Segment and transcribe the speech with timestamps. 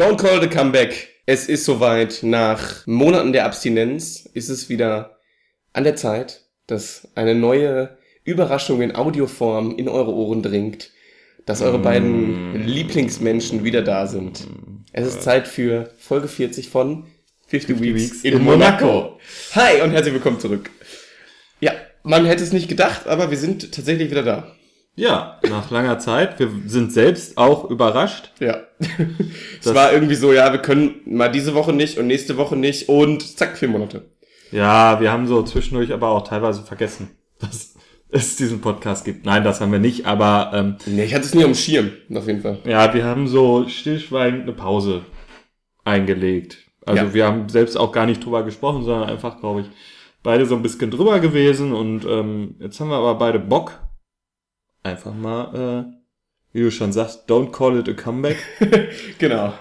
[0.00, 1.10] Don't call the comeback.
[1.26, 2.20] Es ist soweit.
[2.22, 5.18] Nach Monaten der Abstinenz ist es wieder
[5.74, 10.90] an der Zeit, dass eine neue Überraschung in Audioform in eure Ohren dringt,
[11.44, 14.46] dass eure beiden Lieblingsmenschen wieder da sind.
[14.94, 17.04] Es ist Zeit für Folge 40 von
[17.48, 19.20] 50, Weeks, Weeks in, in Monaco.
[19.52, 20.70] Hi und herzlich willkommen zurück.
[21.60, 21.72] Ja,
[22.04, 24.56] man hätte es nicht gedacht, aber wir sind tatsächlich wieder da.
[25.00, 26.38] Ja, nach langer Zeit.
[26.38, 28.32] Wir sind selbst auch überrascht.
[28.38, 28.58] Ja.
[29.60, 32.88] es war irgendwie so, ja, wir können mal diese Woche nicht und nächste Woche nicht
[32.90, 34.10] und zack, vier Monate.
[34.52, 37.76] Ja, wir haben so zwischendurch aber auch teilweise vergessen, dass
[38.10, 39.24] es diesen Podcast gibt.
[39.24, 42.26] Nein, das haben wir nicht, aber ähm, Nee, ich hatte es nie am Schirm, auf
[42.26, 42.58] jeden Fall.
[42.64, 45.02] ja, wir haben so stillschweigend eine Pause
[45.84, 46.58] eingelegt.
[46.84, 47.14] Also Ja.
[47.14, 49.66] wir haben selbst auch gar nicht drüber gesprochen, sondern einfach, glaube ich,
[50.22, 53.78] beide so ein bisschen drüber gewesen und ähm, jetzt haben wir aber beide Bock.
[54.82, 55.96] Einfach mal, äh,
[56.52, 58.36] wie du schon sagst, don't call it a comeback.
[59.18, 59.52] Genau.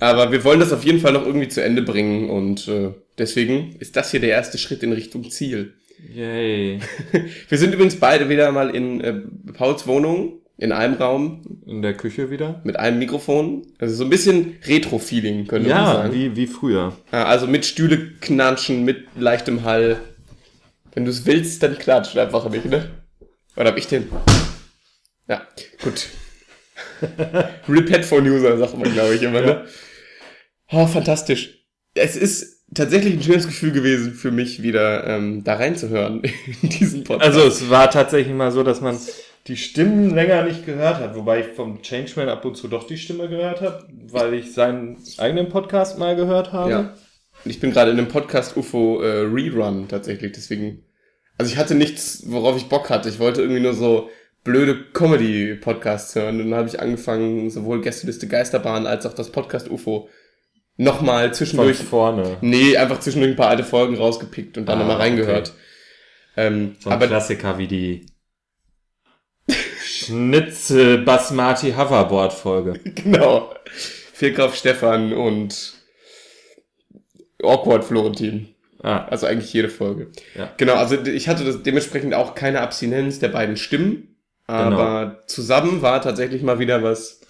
[0.00, 3.74] Aber wir wollen das auf jeden Fall noch irgendwie zu Ende bringen und äh, deswegen
[3.80, 5.74] ist das hier der erste Schritt in Richtung Ziel.
[6.14, 6.78] Yay.
[7.48, 9.14] Wir sind übrigens beide wieder mal in äh,
[9.54, 12.60] Pauls Wohnung, in einem Raum, In der Küche wieder.
[12.62, 13.62] mit einem Mikrofon.
[13.80, 16.14] Also so ein bisschen Retro-Feeling, könnte man Ja, sagen.
[16.14, 16.96] wie, wie früher.
[17.10, 19.98] Ja, also mit Stühle knatschen, mit leichtem Hall.
[20.94, 22.88] Wenn du es willst, dann klatscht einfach nicht, ne?
[23.58, 24.08] Oder hab ich den?
[25.26, 25.42] Ja,
[25.82, 26.06] gut.
[27.68, 29.66] Rip Headphone-User, sagt man, glaube ich, immer, ne?
[30.70, 31.64] Oh, fantastisch.
[31.94, 36.22] Es ist tatsächlich ein schönes Gefühl gewesen für mich, wieder ähm, da reinzuhören
[36.62, 37.34] in diesen Podcast.
[37.34, 38.96] Also es war tatsächlich mal so, dass man
[39.48, 42.98] die Stimmen länger nicht gehört hat, wobei ich vom Changeman ab und zu doch die
[42.98, 46.70] Stimme gehört habe, weil ich seinen eigenen Podcast mal gehört habe.
[46.70, 46.94] Ja.
[47.44, 50.84] Und ich bin gerade in einem Podcast UFO äh, Rerun tatsächlich, deswegen.
[51.38, 53.08] Also ich hatte nichts, worauf ich Bock hatte.
[53.08, 54.10] Ich wollte irgendwie nur so
[54.44, 56.40] blöde Comedy-Podcasts hören.
[56.40, 60.08] Und dann habe ich angefangen, sowohl Gästeliste Geisterbahn als auch das Podcast UFO
[60.76, 61.76] nochmal Von zwischendurch.
[61.78, 62.36] vorne.
[62.40, 65.52] Nee, einfach zwischendurch ein paar alte Folgen rausgepickt und dann Ah, nochmal reingehört.
[66.36, 68.06] Ähm, So ein aber Klassiker wie die
[69.84, 72.72] Schnitzel Basmati Hoverboard Folge.
[72.84, 73.54] genau.
[74.12, 75.74] Vierkraft Stefan und
[77.42, 78.54] Awkward Florentin.
[78.82, 80.10] Ah, Also eigentlich jede Folge.
[80.36, 80.52] Ja.
[80.56, 84.16] Genau, also ich hatte das dementsprechend auch keine Abstinenz der beiden Stimmen,
[84.46, 87.20] aber zusammen war tatsächlich mal wieder was,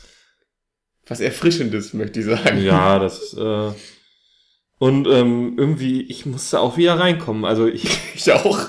[1.07, 2.63] was Erfrischendes, möchte ich sagen.
[2.63, 3.71] ja, das äh,
[4.79, 7.45] und ähm, irgendwie, ich musste auch wieder reinkommen.
[7.45, 7.85] Also ich,
[8.15, 8.61] Ich auch.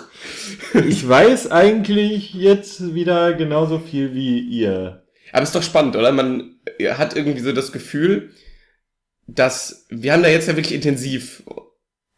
[0.74, 5.04] ich weiß eigentlich jetzt wieder genauso viel wie ihr.
[5.32, 6.12] Aber ist doch spannend, oder?
[6.12, 6.56] Man
[6.94, 8.32] hat irgendwie so das Gefühl,
[9.28, 11.44] dass wir haben da jetzt ja wirklich intensiv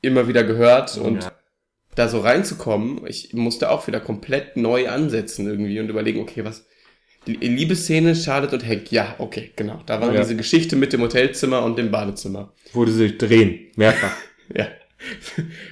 [0.01, 1.31] immer wieder gehört und Ja.
[1.95, 6.65] da so reinzukommen, ich musste auch wieder komplett neu ansetzen irgendwie und überlegen, okay, was
[7.27, 9.79] die Liebesszene, Charlotte und Hank, ja, okay, genau.
[9.85, 10.21] Da war Ja.
[10.21, 12.53] diese Geschichte mit dem Hotelzimmer und dem Badezimmer.
[12.73, 14.15] wo die sich drehen, mehrfach.
[14.55, 14.67] Ja.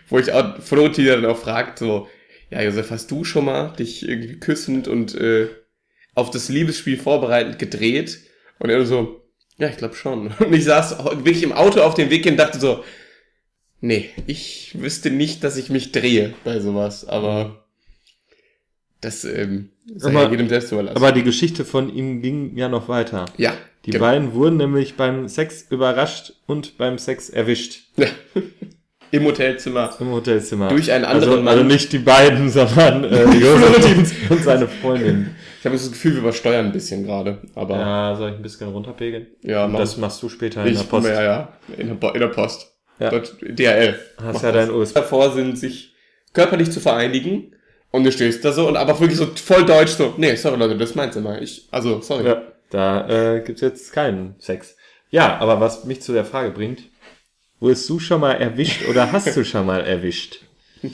[0.09, 2.07] Wo ich auch Florentin dann auch fragt, so,
[2.49, 5.47] ja, Josef, hast du schon mal dich irgendwie küssend und äh,
[6.15, 8.19] auf das Liebesspiel vorbereitend gedreht?
[8.59, 9.21] Und er so,
[9.57, 10.31] ja, ich glaube schon.
[10.39, 12.83] Und ich saß wirklich im Auto auf dem Weg hin und dachte so,
[13.81, 17.63] nee, ich wüsste nicht, dass ich mich drehe bei sowas, aber
[19.01, 20.97] das ähm, sei Aber- ja jedem selbst überlassen.
[20.97, 23.25] Aber die Geschichte von ihm ging ja noch weiter.
[23.37, 23.53] ja,
[23.85, 24.03] Die genau.
[24.05, 28.07] beiden wurden nämlich beim Sex überrascht und beim Sex erwischt Ja.
[29.11, 29.89] Im Hotelzimmer.
[29.99, 30.67] im Hotelzimmer.
[30.69, 31.47] Durch einen anderen also, Mann.
[31.47, 35.31] Also nicht die beiden, sondern äh, Josef und seine Freundin.
[35.59, 38.41] Ich habe das Gefühl, wir übersteuern ein bisschen gerade, aber ja, Ja, soll ich ein
[38.43, 39.27] bisschen runterpegeln?
[39.43, 41.07] mach Das machst du später in der Post.
[41.07, 42.71] Ja, ja, in der, in der Post.
[42.99, 43.09] Ja.
[43.11, 43.99] Dort, DHL.
[44.21, 44.95] Hast ja dein USB.
[44.95, 45.93] Davor sind, sich
[46.33, 47.53] körperlich zu vereinigen
[47.91, 50.77] und du stehst da so und aber wirklich so voll deutsch so, nee, sorry Leute,
[50.77, 51.41] das ist mein Zimmer.
[51.41, 52.25] Ich, also, sorry.
[52.27, 54.75] Ja, da äh, gibt's jetzt keinen Sex.
[55.11, 56.83] Ja, aber was mich zu der Frage bringt,
[57.59, 60.41] wurdest du schon mal erwischt oder hast du schon mal erwischt?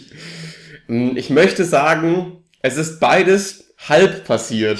[0.87, 4.79] Hm, Ich möchte sagen, es ist beides halb passiert.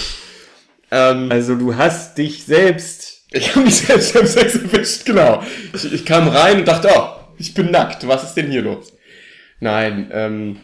[0.92, 3.24] Ähm, Also du hast dich selbst.
[3.32, 5.44] ich habe mich selbst beim Sex erwischt, genau.
[5.74, 8.94] Ich, ich kam rein und dachte, oh, ich bin nackt, was ist denn hier los?
[9.60, 10.58] Nein, ähm,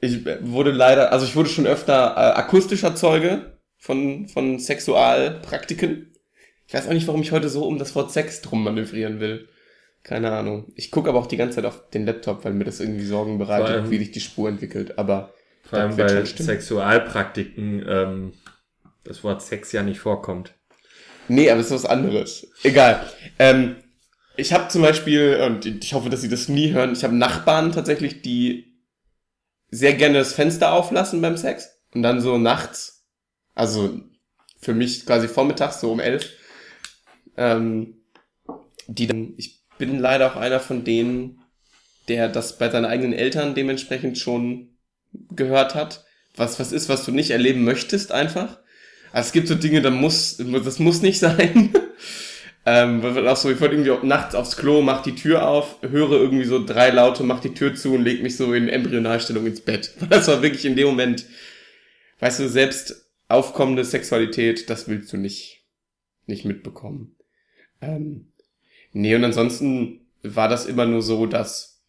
[0.00, 6.12] ich wurde leider, also ich wurde schon öfter äh, akustischer Zeuge von, von Sexualpraktiken.
[6.66, 9.48] Ich weiß auch nicht, warum ich heute so um das Wort Sex drum manövrieren will.
[10.02, 10.72] Keine Ahnung.
[10.76, 13.38] Ich gucke aber auch die ganze Zeit auf den Laptop, weil mir das irgendwie Sorgen
[13.38, 14.98] bereitet, allem- wie sich die Spur entwickelt.
[14.98, 15.32] Aber
[15.62, 16.26] Vor allem weil.
[16.26, 18.32] Sexualpraktiken ähm,
[19.04, 20.54] das Wort Sex ja nicht vorkommt.
[21.28, 22.50] Nee, aber es ist was anderes.
[22.62, 23.06] Egal.
[23.38, 23.76] Ähm,
[24.36, 27.72] ich habe zum Beispiel, und ich hoffe, dass Sie das nie hören, ich habe Nachbarn
[27.72, 28.74] tatsächlich, die
[29.70, 33.06] sehr gerne das Fenster auflassen beim Sex und dann so nachts,
[33.54, 34.00] also
[34.60, 36.32] für mich quasi vormittags so um elf,
[37.36, 38.02] ähm,
[38.86, 41.40] die dann, ich bin leider auch einer von denen,
[42.08, 44.76] der das bei seinen eigenen Eltern dementsprechend schon
[45.30, 46.04] gehört hat.
[46.36, 48.58] Was, was ist, was du nicht erleben möchtest, einfach.
[49.12, 51.72] Also es gibt so Dinge, da muss, das muss nicht sein.
[52.66, 56.44] Ähm, auch so, ich wollte irgendwie nachts aufs Klo, mach die Tür auf, höre irgendwie
[56.44, 59.94] so drei Laute, mach die Tür zu und leg mich so in Embryonalstellung ins Bett.
[60.08, 61.26] Das war wirklich in dem Moment,
[62.20, 65.64] weißt du, selbst aufkommende Sexualität, das willst du nicht,
[66.26, 67.16] nicht mitbekommen.
[67.82, 68.32] Ähm,
[68.92, 71.82] nee, und ansonsten war das immer nur so, dass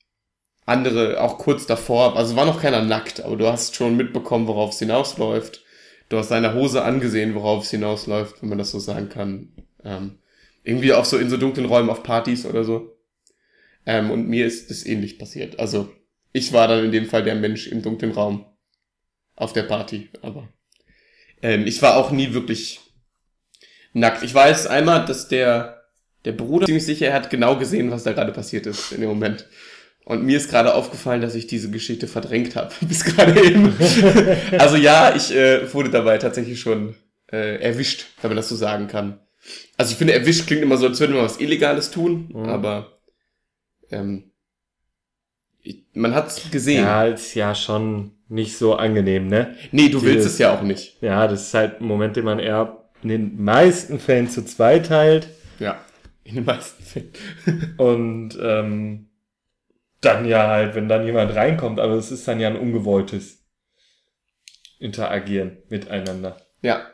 [0.65, 4.71] andere auch kurz davor, also war noch keiner nackt, aber du hast schon mitbekommen, worauf
[4.71, 5.63] es hinausläuft.
[6.09, 9.53] Du hast seine Hose angesehen, worauf es hinausläuft, wenn man das so sagen kann.
[9.83, 10.19] Ähm,
[10.65, 12.97] irgendwie auch so in so dunklen Räumen auf Partys oder so.
[13.85, 15.59] Ähm, und mir ist das ähnlich passiert.
[15.59, 15.89] Also
[16.33, 18.45] ich war dann in dem Fall der Mensch im dunklen Raum
[19.35, 20.49] auf der Party, aber
[21.41, 22.79] ähm, ich war auch nie wirklich
[23.93, 24.23] nackt.
[24.23, 25.75] Ich weiß einmal, dass der
[26.25, 29.09] der Bruder ziemlich sicher, er hat genau gesehen, was da gerade passiert ist in dem
[29.09, 29.47] Moment.
[30.05, 33.75] Und mir ist gerade aufgefallen, dass ich diese Geschichte verdrängt habe, bis gerade eben.
[34.57, 36.95] also ja, ich äh, wurde dabei tatsächlich schon
[37.31, 39.19] äh, erwischt, wenn man das so sagen kann.
[39.77, 42.45] Also ich finde, erwischt klingt immer so, als würde man was Illegales tun, mhm.
[42.45, 42.99] aber
[43.91, 44.31] ähm,
[45.61, 46.83] ich, man hat's gesehen.
[46.83, 49.55] Ja, ist ja schon nicht so angenehm, ne?
[49.71, 51.01] Nee, du Dieses, willst es ja auch nicht.
[51.01, 54.87] Ja, das ist halt ein Moment, den man eher in den meisten Fällen zu zweit
[54.87, 55.27] teilt.
[55.59, 55.83] Ja,
[56.23, 57.11] in den meisten Fällen.
[57.77, 59.09] Und ähm,
[60.01, 63.43] dann ja halt, wenn dann jemand reinkommt, aber es ist dann ja ein ungewolltes
[64.79, 66.37] Interagieren miteinander.
[66.61, 66.87] Ja,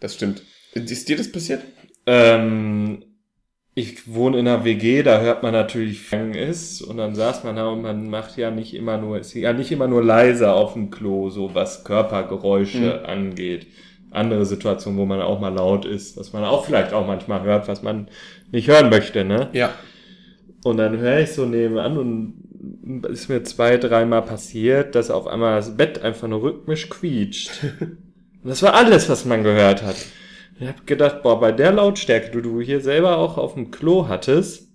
[0.00, 0.42] das stimmt.
[0.78, 1.62] Ist dir das passiert?
[2.06, 3.04] Ähm,
[3.74, 7.56] ich wohne in einer WG, da hört man natürlich, wie ist und dann saß man
[7.56, 10.72] da und man macht ja nicht immer nur, ist ja nicht immer nur leise auf
[10.72, 13.06] dem Klo, so was Körpergeräusche mhm.
[13.06, 13.68] angeht.
[14.10, 17.68] Andere Situationen, wo man auch mal laut ist, was man auch vielleicht auch manchmal hört,
[17.68, 18.08] was man
[18.50, 19.50] nicht hören möchte, ne?
[19.52, 19.74] Ja.
[20.64, 25.56] Und dann höre ich so nebenan und ist mir zwei, dreimal passiert, dass auf einmal
[25.56, 27.50] das Bett einfach nur rhythmisch quietscht.
[28.40, 29.96] Und das war alles, was man gehört hat.
[30.60, 34.08] Ich habe gedacht, boah, bei der Lautstärke, du du hier selber auch auf dem Klo
[34.08, 34.68] hattest,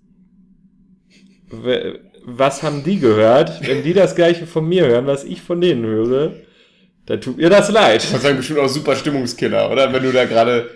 [2.26, 3.68] was haben die gehört?
[3.68, 6.34] Wenn die das gleiche von mir hören, was ich von denen höre,
[7.06, 8.04] dann tut mir das leid.
[8.14, 9.92] Das ist bestimmt auch super Stimmungskiller, oder?
[9.92, 10.70] Wenn du da gerade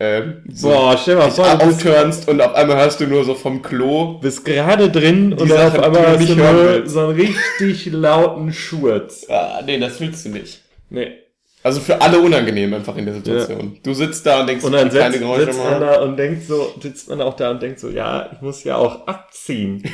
[0.00, 3.62] ähm, so Boah, stell mal vor, aufturnst und auf einmal hörst du nur so vom
[3.62, 4.18] Klo.
[4.18, 9.26] Bist gerade drin und dann auf einmal hörst du nur so einen richtig lauten Schurz.
[9.28, 10.62] Ah, nee, das willst du nicht.
[10.90, 11.23] Nee.
[11.64, 13.72] Also für alle unangenehm einfach in der Situation.
[13.72, 13.80] Ja.
[13.82, 16.46] Du sitzt da und denkst, und dann setzt, keine Geräusche sitzt man da und denkt
[16.46, 19.82] so, sitzt man auch da und denkt so, ja, ich muss ja auch abziehen.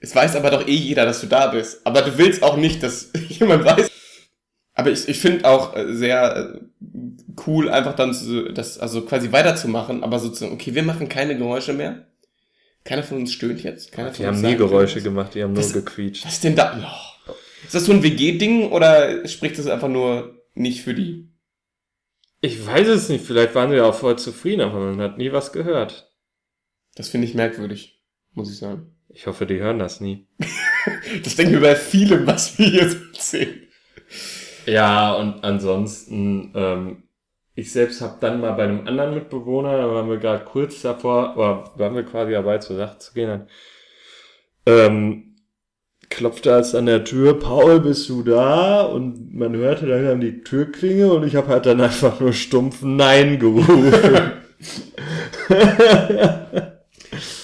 [0.00, 1.84] es weiß aber doch eh jeder, dass du da bist.
[1.84, 3.90] Aber du willst auch nicht, dass jemand weiß.
[4.74, 6.58] Aber ich, ich finde auch äh, sehr äh,
[7.44, 11.72] cool, einfach dann so, das, also quasi weiterzumachen, aber sozusagen, okay, wir machen keine Geräusche
[11.72, 12.06] mehr.
[12.84, 13.90] Keiner von uns stöhnt jetzt.
[13.90, 16.24] Keiner die haben nie Geräusche gemacht, die haben nur gequietscht.
[16.24, 16.78] Was ist denn da?
[16.80, 17.13] Oh.
[17.64, 21.30] Ist das so ein WG-Ding oder spricht das einfach nur nicht für die?
[22.40, 25.32] Ich weiß es nicht, vielleicht waren sie ja auch voll zufrieden, aber man hat nie
[25.32, 26.12] was gehört.
[26.94, 28.02] Das finde ich merkwürdig,
[28.32, 28.94] muss ich sagen.
[29.08, 30.26] Ich hoffe, die hören das nie.
[31.24, 33.62] das denken wir bei vielem, was wir hier so erzählen.
[34.66, 37.02] Ja, und ansonsten, ähm,
[37.54, 41.36] ich selbst habe dann mal bei einem anderen Mitbewohner, da waren wir gerade kurz davor,
[41.36, 43.48] oder waren wir quasi dabei zur Sache zu gehen, dann,
[44.66, 45.33] ähm,
[46.14, 48.82] klopfte es an der Tür, Paul, bist du da?
[48.82, 52.82] Und man hörte dann an die Türklinge und ich habe halt dann einfach nur stumpf
[52.82, 54.32] Nein gerufen.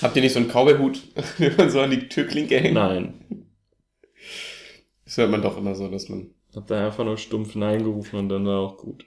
[0.02, 1.00] Habt ihr nicht so einen Cowboy-Hut,
[1.38, 2.74] wenn man so an die Türklinke hängt?
[2.74, 3.14] Nein.
[5.04, 8.18] Das hört man doch immer so, dass man hab da einfach nur stumpf Nein gerufen
[8.20, 9.04] und dann war auch gut.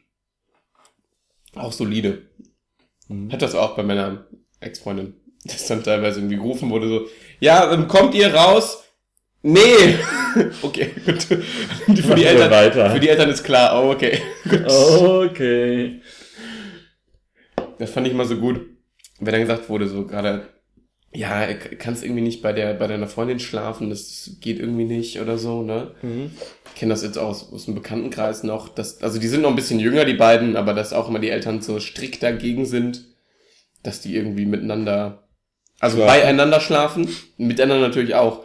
[1.55, 2.23] Auch solide.
[3.07, 3.31] Mhm.
[3.31, 4.27] Hat das auch bei meiner
[4.59, 5.15] Ex-Freundin.
[5.45, 7.07] Das dann teilweise irgendwie gerufen wurde so,
[7.39, 8.82] ja, ähm, kommt ihr raus?
[9.43, 9.97] Nee!
[10.61, 11.23] okay, gut.
[11.23, 14.19] für, die Eltern, für die Eltern ist klar, oh, okay.
[14.65, 16.01] okay.
[17.77, 18.61] Das fand ich mal so gut.
[19.19, 20.47] Wenn dann gesagt wurde, so gerade,
[21.13, 25.37] ja, kannst irgendwie nicht bei der, bei deiner Freundin schlafen, das geht irgendwie nicht oder
[25.37, 25.91] so, ne?
[26.01, 26.31] Mhm
[26.73, 29.49] ich kenne das jetzt auch aus, aus dem Bekanntenkreis noch, dass, also die sind noch
[29.49, 33.05] ein bisschen jünger, die beiden, aber dass auch immer die Eltern so strikt dagegen sind,
[33.83, 35.27] dass die irgendwie miteinander,
[35.79, 36.21] also schlafen.
[36.21, 38.43] beieinander schlafen, miteinander natürlich auch,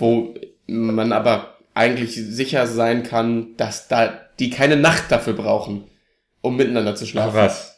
[0.00, 0.34] wo
[0.66, 5.84] man aber eigentlich sicher sein kann, dass da die keine Nacht dafür brauchen,
[6.40, 7.38] um miteinander zu schlafen.
[7.38, 7.76] Ach was.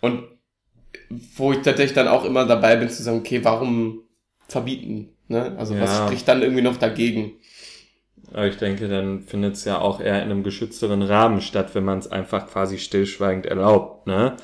[0.00, 0.24] Und
[1.36, 4.02] wo ich tatsächlich dann auch immer dabei bin zu sagen, okay, warum
[4.48, 5.10] verbieten?
[5.28, 5.56] Ne?
[5.58, 5.82] Also ja.
[5.82, 7.32] was spricht dann irgendwie noch dagegen?
[8.32, 11.84] Aber ich denke, dann findet es ja auch eher in einem geschützteren Rahmen statt, wenn
[11.84, 14.36] man es einfach quasi stillschweigend erlaubt, ne?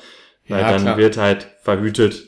[0.47, 0.97] Weil ja, dann klar.
[0.97, 2.23] wird halt verhütet,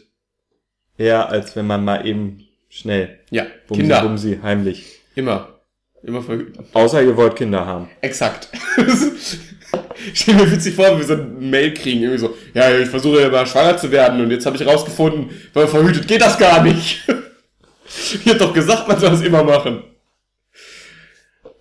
[0.97, 4.01] eher als wenn man mal eben schnell Ja, bumsi, Kinder.
[4.01, 4.99] bumsi, heimlich.
[5.15, 5.59] Immer.
[6.03, 6.65] Immer verhüten.
[6.73, 7.89] Außer ihr wollt Kinder haben.
[8.01, 8.49] Exakt.
[10.13, 13.21] Stell mir witzig vor, wie wir so ein Mail kriegen, irgendwie so, ja, ich versuche
[13.21, 16.63] ja mal schwanger zu werden und jetzt habe ich rausgefunden, weil verhütet geht das gar
[16.63, 17.07] nicht.
[17.85, 19.83] ich hab doch gesagt, man soll das immer machen.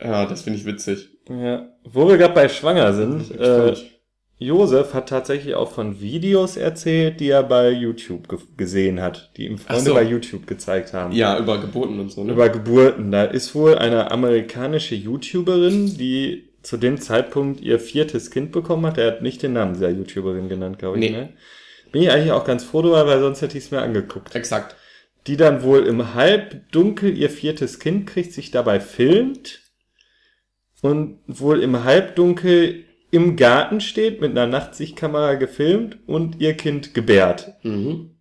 [0.02, 1.10] Ja, das finde ich witzig.
[1.28, 1.68] Ja.
[1.84, 3.74] Wo wir gerade bei schwanger sind, äh.
[4.42, 9.44] Josef hat tatsächlich auch von Videos erzählt, die er bei YouTube ge gesehen hat, die
[9.44, 9.94] ihm Freunde so.
[9.94, 11.12] bei YouTube gezeigt haben.
[11.12, 12.32] ja, über Geburten und so, ne?
[12.32, 13.12] Über Geburten.
[13.12, 18.96] Da ist wohl eine amerikanische YouTuberin, die zu dem Zeitpunkt ihr viertes Kind bekommen hat.
[18.96, 21.10] Er hat nicht den Namen dieser YouTuberin genannt, glaube ich.
[21.10, 21.16] Nee.
[21.16, 21.28] Ne?
[21.92, 24.34] Bin ich eigentlich auch ganz froh darüber, weil sonst hätte ich es mir angeguckt.
[24.34, 24.74] Exakt.
[25.26, 29.60] Die dann wohl im Halbdunkel ihr viertes Kind kriegt, sich dabei filmt
[30.80, 37.54] und wohl im Halbdunkel im Garten steht, mit einer Nachtsichtkamera gefilmt und ihr Kind gebärt.
[37.62, 38.16] Mhm.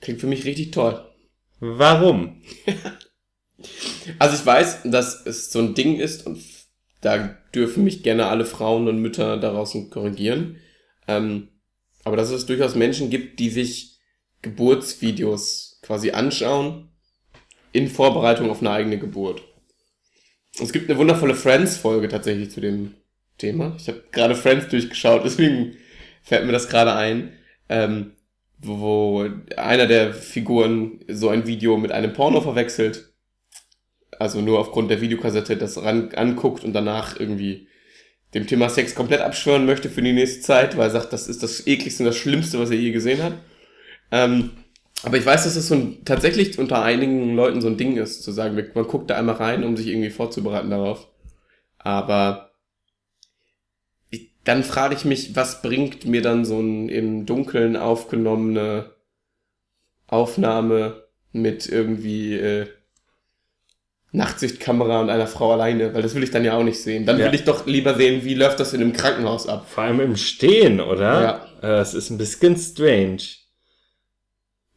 [0.00, 1.04] Klingt für mich richtig toll.
[1.60, 2.42] Warum?
[4.18, 6.38] Also ich weiß, dass es so ein Ding ist und
[7.00, 10.58] da dürfen mich gerne alle Frauen und Mütter da draußen korrigieren.
[11.08, 11.48] Ähm,
[12.04, 13.98] aber dass es durchaus Menschen gibt, die sich
[14.42, 16.90] Geburtsvideos quasi anschauen
[17.72, 19.42] in Vorbereitung auf eine eigene Geburt.
[20.60, 22.94] Es gibt eine wundervolle Friends-Folge tatsächlich zu dem
[23.38, 23.76] Thema.
[23.78, 25.76] Ich habe gerade Friends durchgeschaut, deswegen
[26.22, 27.32] fällt mir das gerade ein.
[27.68, 28.12] Ähm,
[28.58, 33.14] wo, einer der Figuren so ein Video mit einem Porno verwechselt
[34.18, 37.68] also nur aufgrund der Videokassette das ran anguckt und danach irgendwie
[38.34, 41.42] dem Thema Sex komplett abschwören möchte für die nächste Zeit, weil er sagt, das ist
[41.42, 43.34] das ekligste und das Schlimmste, was er je gesehen hat.
[44.10, 44.50] Ähm,
[45.02, 48.22] aber ich weiß, dass es so ein, tatsächlich unter einigen Leuten so ein Ding ist,
[48.22, 51.08] zu sagen, man guckt da einmal rein, um sich irgendwie vorzubereiten darauf.
[51.78, 52.43] Aber
[54.44, 58.90] dann frage ich mich, was bringt mir dann so ein im Dunkeln aufgenommene
[60.06, 62.66] Aufnahme mit irgendwie äh,
[64.12, 67.04] Nachtsichtkamera und einer Frau alleine, weil das will ich dann ja auch nicht sehen.
[67.04, 67.26] Dann Ja.
[67.26, 69.66] will ich doch lieber sehen, wie läuft das in einem Krankenhaus ab.
[69.68, 71.48] Vor allem im Stehen, oder?
[71.62, 71.68] Ja.
[71.78, 73.18] Äh, Es ist ein bisschen strange.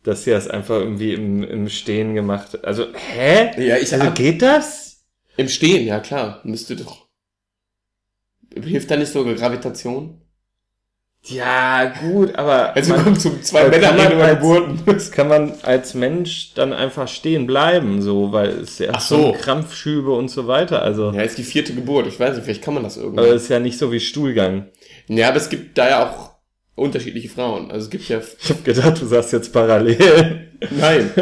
[0.02, 2.66] Dass sie das einfach irgendwie im, im Stehen gemacht hat.
[2.66, 3.52] Also, hä?
[3.64, 5.04] Ja, ich Also geht das?
[5.36, 7.07] im Stehen, ja klar, müsste doch.
[8.64, 10.22] Hilft da nicht sogar Gravitation?
[11.24, 14.80] Ja, gut, aber Also man, kommt zu zwei Männern über als- Geburten.
[14.86, 19.32] das kann man als Mensch dann einfach stehen bleiben, so, weil es ja so so.
[19.34, 20.82] Krampfschübe und so weiter.
[20.84, 22.08] Also, Ja, ist die vierte Geburt.
[22.08, 23.20] Ich weiß nicht, vielleicht kann man das irgendwie.
[23.20, 24.68] aber es ist ja nicht so wie Stuhlgang.
[25.08, 26.32] ja, aber es gibt da ja auch
[26.76, 27.72] unterschiedliche Frauen.
[27.72, 30.50] Also es gibt ja Ich hab gedacht, du sagst jetzt parallel.
[30.72, 31.12] Nein.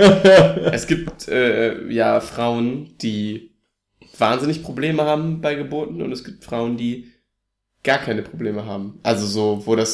[0.72, 3.52] es gibt äh, ja Frauen, die
[4.20, 7.12] wahnsinnig Probleme haben bei Geburten und es gibt Frauen, die
[7.86, 9.00] gar keine Probleme haben.
[9.04, 9.94] Also so, wo das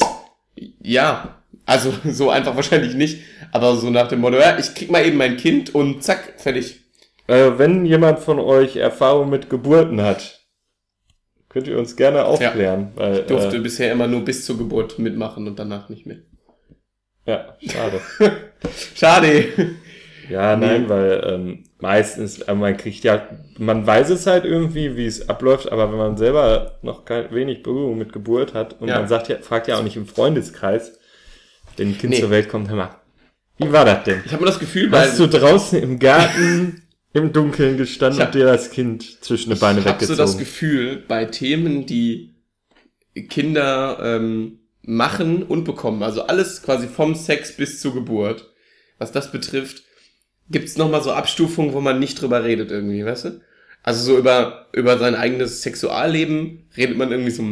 [0.80, 3.20] ja, also so einfach wahrscheinlich nicht,
[3.52, 6.80] aber so nach dem Motto, ja, ich krieg mal eben mein Kind und zack, fertig.
[7.28, 10.40] äh, wenn jemand von euch Erfahrung mit Geburten hat,
[11.48, 12.92] könnt ihr uns gerne aufklären.
[12.94, 16.18] weil, Ich durfte äh, bisher immer nur bis zur Geburt mitmachen und danach nicht mehr.
[17.26, 18.00] ja, schade.
[18.94, 19.74] Schade.
[20.32, 20.66] Ja, Nee.
[20.66, 25.28] nein, weil ähm, meistens, äh, man kriegt ja, man weiß es halt irgendwie, wie es
[25.28, 28.98] abläuft, aber wenn man selber noch kein, wenig Berührung mit Geburt hat und Ja.
[28.98, 30.98] man sagt ja, fragt ja auch nicht im Freundeskreis,
[31.76, 32.20] wenn ein Kind Nee.
[32.20, 32.96] zur Welt kommt, hör mal,
[33.58, 34.22] wie war das denn?
[34.24, 38.28] Ich habe immer das Gefühl, weil Hast du draußen im Garten im Dunkeln gestanden hab-
[38.28, 40.18] und dir das Kind zwischen die Beine ich habe so weggezogen?
[40.18, 42.34] das Gefühl, bei Themen, die
[43.28, 48.50] Kinder ähm, machen und bekommen, also alles quasi vom Sex bis zur Geburt,
[48.98, 49.82] was das betrifft,
[50.50, 53.40] gibt's noch mal so Abstufungen, wo man nicht drüber redet irgendwie, weißt du?
[53.82, 57.42] Also so über über sein eigenes Sexualleben redet man irgendwie so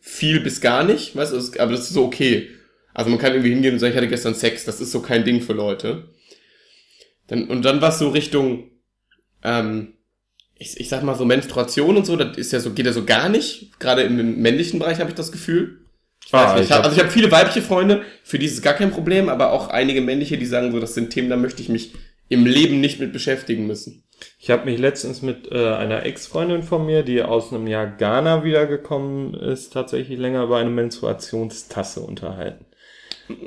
[0.00, 1.60] viel bis gar nicht, weißt du?
[1.60, 2.50] Aber das ist so okay.
[2.94, 5.24] Also man kann irgendwie hingehen und sagen, ich hatte gestern Sex, das ist so kein
[5.24, 6.08] Ding für Leute.
[7.26, 8.70] Dann, und dann was so Richtung
[9.42, 9.94] ähm,
[10.58, 13.04] ich, ich sag mal so Menstruation und so, das ist ja so, geht ja so
[13.04, 13.78] gar nicht.
[13.78, 15.85] Gerade im männlichen Bereich habe ich das Gefühl.
[16.26, 18.54] Ich Ah, weiß nicht, ich hab, also ich habe viele weibliche Freunde, für die ist
[18.54, 21.36] es gar kein Problem, aber auch einige männliche, die sagen so, das sind Themen, da
[21.36, 21.92] möchte ich mich
[22.28, 24.02] im Leben nicht mit beschäftigen müssen.
[24.40, 28.42] Ich habe mich letztens mit äh, einer Ex-Freundin von mir, die aus einem Jahr Ghana
[28.42, 32.64] wiedergekommen ist, tatsächlich länger über eine Menstruationstasse unterhalten.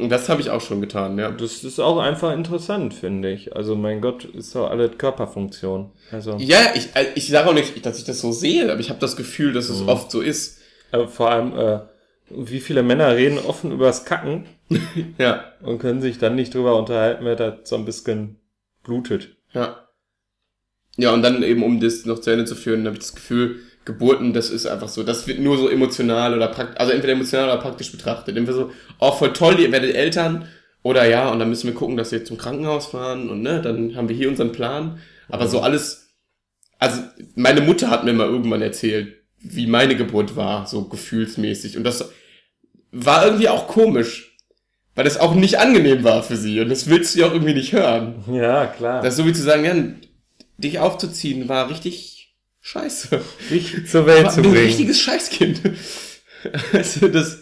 [0.09, 1.31] Das habe ich auch schon getan, ja.
[1.31, 3.55] Das ist auch einfach interessant, finde ich.
[3.55, 5.91] Also mein Gott, ist doch alle Körperfunktion.
[6.11, 8.89] Also Ja, ich, äh, ich sage auch nicht, dass ich das so sehe, aber ich
[8.89, 10.59] habe das Gefühl, dass es oft so ist.
[10.91, 11.79] äh, vor allem, äh,
[12.29, 14.45] wie viele Männer reden offen übers Kacken
[15.17, 18.39] Ja, und können sich dann nicht drüber unterhalten, wer da so ein bisschen
[18.83, 19.37] blutet.
[19.53, 19.85] ja.
[20.97, 23.61] Ja, und dann eben, um das noch zu Ende zu führen, habe ich das Gefühl,
[23.85, 27.45] Geburten, das ist einfach so, das wird nur so emotional oder praktisch, also entweder emotional
[27.45, 28.35] oder praktisch betrachtet.
[28.35, 30.47] Entweder so, oh, voll toll, ihr werdet Eltern
[30.83, 33.95] Oder ja, und dann müssen wir gucken, dass wir zum Krankenhaus fahren und ne, dann
[33.95, 34.99] haben wir hier unseren Plan.
[35.29, 36.09] Aber so alles,
[36.79, 37.01] also
[37.35, 41.77] meine Mutter hat mir mal irgendwann erzählt, wie meine Geburt war, so gefühlsmäßig.
[41.77, 42.11] Und das
[42.91, 44.37] war irgendwie auch komisch,
[44.95, 46.59] weil das auch nicht angenehm war für sie.
[46.59, 48.23] Und das willst du ja auch irgendwie nicht hören.
[48.31, 49.01] Ja, klar.
[49.01, 49.75] Das ist so wie zu sagen, ja,
[50.57, 53.21] dich aufzuziehen war richtig scheiße.
[53.51, 54.65] Richtig zur Welt war zu ein bringen.
[54.65, 55.61] richtiges Scheißkind.
[56.73, 57.39] also das,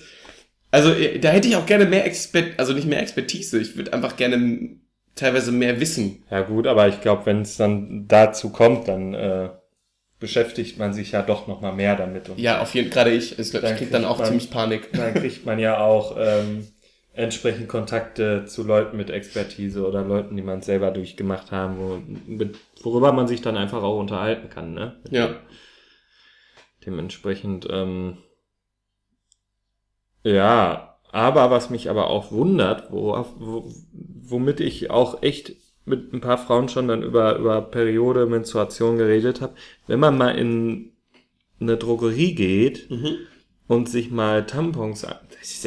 [0.72, 3.60] also äh, da hätte ich auch gerne mehr Expert, also nicht mehr Expertise.
[3.60, 4.78] Ich würde einfach gerne
[5.16, 6.24] teilweise mehr wissen.
[6.30, 9.50] Ja gut, aber ich glaube, wenn es dann dazu kommt, dann äh,
[10.20, 12.30] beschäftigt man sich ja doch noch mal mehr damit.
[12.30, 14.28] Und Ja, auf jeden Fall, gerade ich, ich, glaub, ich Dann krieg dann auch man-
[14.28, 14.90] ziemlich Panik.
[14.94, 16.68] dann kriegt man ja auch ähm,
[17.14, 22.58] entsprechend Kontakte zu Leuten mit Expertise oder Leuten, die man selber durchgemacht haben, wo, mit,
[22.82, 24.74] worüber man sich dann einfach auch unterhalten kann.
[24.74, 25.00] Ne?
[25.12, 25.36] Ja.
[26.86, 28.18] Dementsprechend, ähm,
[30.24, 35.54] ja, aber was mich aber auch wundert, wo, wo, womit ich auch echt
[35.88, 39.54] mit ein paar Frauen schon dann über, über Periode, Menstruation geredet habe,
[39.88, 40.92] wenn man mal in
[41.60, 43.16] eine Drogerie geht Mhm.
[43.68, 45.16] und sich mal Tampons an.
[45.40, 45.66] Das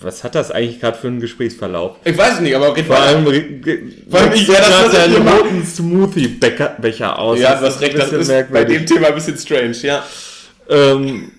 [0.00, 1.96] Was hat das eigentlich gerade für einen Gesprächsverlauf?
[2.04, 3.32] Ich weiß es nicht, aber Vor allem, Vor
[4.20, 7.38] allem, wechselt ja, das ich deinen immer- roten Smoothie-Becher aus.
[7.38, 10.04] Ja, Das was ist das ist bei dem Thema ein bisschen strange, ja.
[10.70, 11.30] Ähm,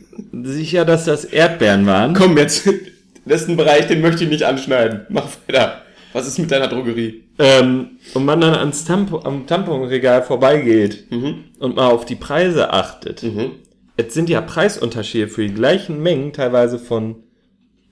[0.44, 2.14] sicher, dass das Erdbeeren waren.
[2.14, 2.68] Komm jetzt,
[3.26, 5.02] das ist ein Bereich, den möchte ich nicht anschneiden.
[5.10, 5.82] Mach weiter.
[6.14, 7.24] Was ist mit deiner Drogerie?
[7.38, 11.46] Ähm, und man dann ans Tampo am Tamponregal vorbeigeht Mhm.
[11.60, 13.22] und mal auf die Preise achtet.
[13.24, 13.52] Mhm.
[13.98, 17.24] Jetzt sind ja Preisunterschiede für die gleichen Mengen teilweise von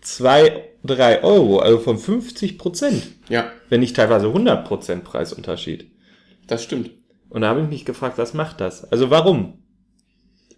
[0.01, 3.03] zwei, drei Euro, also von 50 Prozent.
[3.29, 5.85] Ja, Wenn nicht teilweise 100 Prozent Preisunterschied.
[6.47, 6.91] das stimmt.
[7.29, 8.89] Und da habe ich mich gefragt, was macht das?
[8.89, 9.55] Also warum?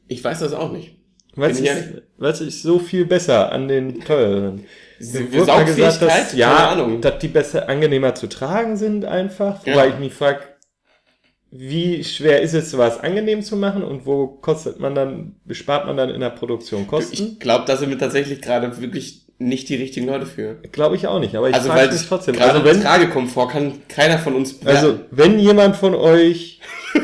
[0.07, 0.95] Ich weiß das auch nicht.
[1.35, 4.65] Was ist, was ist so viel besser an den teuren?
[4.99, 9.65] Wurde mal gesagt, dass, ja, dass die besser angenehmer zu tragen sind einfach.
[9.65, 9.73] Ja.
[9.73, 10.39] Wobei ich mich frage,
[11.51, 15.97] wie schwer ist es, sowas angenehm zu machen und wo kostet man dann, bespart man
[15.97, 17.13] dann in der Produktion Kosten?
[17.13, 20.55] Ich glaube, da sind wir tatsächlich gerade wirklich nicht die richtigen Leute für.
[20.71, 22.39] Glaube ich auch nicht, aber ich Also, frage mich trotzdem.
[22.39, 26.59] Also wenn, Tragekomfort kann keiner von uns also wenn jemand von euch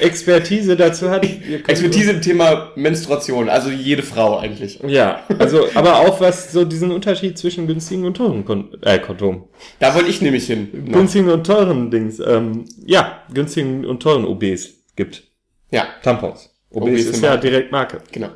[0.00, 1.24] Expertise dazu hat,
[1.66, 4.80] Expertise im Thema Menstruation, also jede Frau eigentlich.
[4.86, 9.48] Ja, also aber auch was so diesen Unterschied zwischen günstigen und teuren Kon äh, Kondom.
[9.78, 10.68] Da wollte ich nämlich hin.
[10.86, 10.92] noch.
[10.98, 12.20] Günstigen und teuren Dings.
[12.20, 15.24] Ähm, ja, günstigen und teuren OBs gibt.
[15.70, 16.50] Ja, Tampons.
[16.70, 17.48] OBs, OBs ist sind ja Marke.
[17.48, 17.98] direkt Marke.
[18.12, 18.28] genau.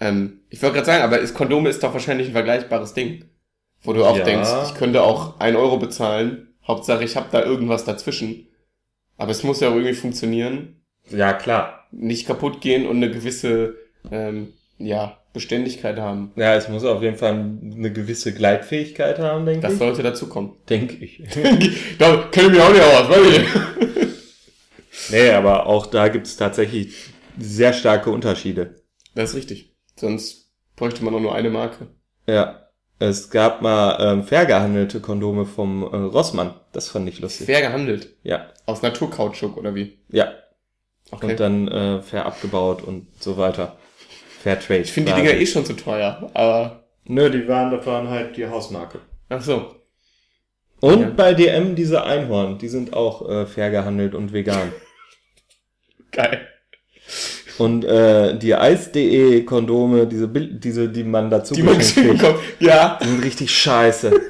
[0.00, 3.24] Ähm, ich wollte gerade sagen, aber ist Kondome ist doch wahrscheinlich ein vergleichbares Ding.
[3.82, 4.24] Wo du auch Ja.
[4.24, 6.54] denkst, ich könnte auch ein Euro bezahlen.
[6.66, 8.48] Hauptsache, ich habe da irgendwas dazwischen.
[9.18, 10.80] Aber es muss ja auch irgendwie funktionieren.
[11.10, 11.86] Ja, klar.
[11.90, 13.76] Nicht kaputt gehen und eine gewisse
[14.10, 16.32] ähm, ja, Beständigkeit haben.
[16.36, 19.78] Ja, es muss auf jeden Fall eine gewisse Gleitfähigkeit haben, denke Das ich.
[19.78, 20.52] sollte dazukommen.
[20.68, 21.22] Denke ich.
[21.98, 26.36] da kenne ich mich auch nicht aus, weiß ich nee, aber auch da gibt es
[26.36, 26.94] tatsächlich
[27.38, 28.76] sehr starke Unterschiede.
[29.14, 29.72] Das ist richtig.
[29.96, 31.88] Sonst bräuchte man auch nur eine Marke.
[32.26, 32.60] Ja.
[33.00, 36.54] Es gab mal ähm, fair gehandelte Kondome vom äh, Rossmann.
[36.72, 37.46] Das fand ich lustig.
[37.46, 38.10] Fair gehandelt.
[38.22, 38.52] Ja.
[38.66, 39.98] Aus Naturkautschuk oder wie?
[40.10, 40.32] Ja.
[41.10, 41.30] Okay.
[41.32, 43.76] Und dann äh, fair abgebaut und so weiter.
[44.42, 44.80] Fair Trade.
[44.80, 46.84] ich finde die Dinger eh schon zu teuer, aber.
[47.06, 49.00] Nö, die waren, das waren halt die Hausmarke.
[49.28, 49.74] Ach so.
[50.80, 51.10] Und Ja.
[51.10, 54.72] bei DM diese Einhorn, die sind auch äh, fair gehandelt und vegan.
[56.12, 56.46] Geil.
[57.58, 62.40] Und äh, die Eis.de Kondome, diese, Bil- diese, die man dazu Die man kriegt, bekommt.
[62.58, 62.98] Ja.
[63.02, 64.10] die sind richtig scheiße.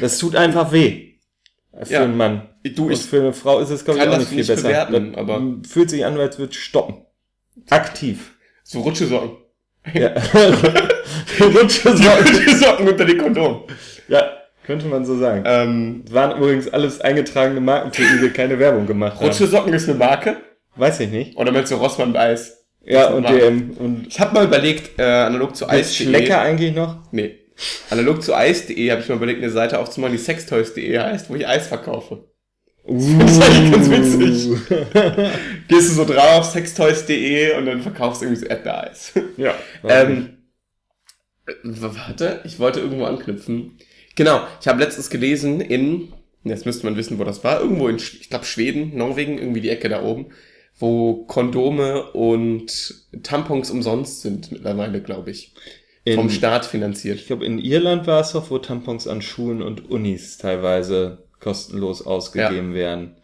[0.00, 1.14] das tut einfach weh.
[1.82, 2.02] Für Ja.
[2.02, 2.48] einen Mann.
[2.62, 3.00] Du, Und ich.
[3.02, 4.68] für eine Frau ist es, glaube ich, auch nicht viel nicht besser.
[4.68, 7.06] bewerten, aber- fühlt sich an, als würde stoppen.
[7.70, 8.32] Aktiv.
[8.64, 9.30] So Rutschesocken.
[9.94, 10.08] Ja.
[11.40, 13.62] Rutsche Die Rutschesocken unter den Kondom.
[14.08, 14.30] Ja,
[14.66, 15.42] könnte man so sagen.
[15.46, 19.26] Ähm, Waren übrigens alles eingetragene Marken, für die wir keine Werbung gemacht haben.
[19.26, 20.36] Rutschesocken ist eine Marke.
[20.76, 21.36] Weiß ich nicht.
[21.36, 22.58] Oder meinst du Rossmann Eis?
[22.82, 23.70] Ja, und DM.
[23.78, 26.06] Und Ich habe mal überlegt, äh, analog zu Eis.de.
[26.06, 26.96] Schlecker eigentlich noch?
[27.12, 27.36] Nee.
[27.90, 31.46] Analog zu Eis.de habe ich mal überlegt, eine Seite aufzumachen, die Sextoys.de heißt, wo ich
[31.46, 32.24] Eis verkaufe.
[32.86, 34.58] Das ist eigentlich ganz witzig.
[35.68, 39.12] Gehst du so drauf, sextoys.de und dann verkaufst du irgendwie so Erdbeereis.
[39.36, 39.54] Ja.
[39.84, 40.38] ähm,
[41.46, 43.78] äh, warte, ich wollte irgendwo anknüpfen.
[44.16, 46.12] Genau, ich habe letztens gelesen in,
[46.44, 49.70] jetzt müsste man wissen, wo das war, irgendwo in, ich glaube Schweden, Norwegen, irgendwie die
[49.70, 50.32] Ecke da oben,
[50.78, 55.54] wo Kondome und Tampons umsonst sind mittlerweile, glaube ich.
[56.14, 57.20] Vom in, Staat finanziert.
[57.20, 62.06] ich glaube, in Irland war es doch, wo Tampons an Schulen und Unis teilweise kostenlos
[62.06, 63.16] ausgegeben werden.